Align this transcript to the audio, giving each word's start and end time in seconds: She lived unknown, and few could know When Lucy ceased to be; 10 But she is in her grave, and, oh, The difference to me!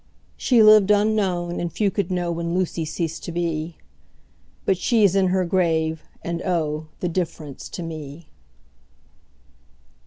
She 0.35 0.63
lived 0.63 0.89
unknown, 0.89 1.59
and 1.59 1.71
few 1.71 1.91
could 1.91 2.09
know 2.09 2.31
When 2.31 2.55
Lucy 2.55 2.85
ceased 2.85 3.23
to 3.25 3.31
be; 3.31 3.75
10 4.65 4.65
But 4.65 4.77
she 4.79 5.03
is 5.03 5.15
in 5.15 5.27
her 5.27 5.45
grave, 5.45 6.01
and, 6.23 6.41
oh, 6.41 6.87
The 7.01 7.07
difference 7.07 7.69
to 7.69 7.83
me! 7.83 8.25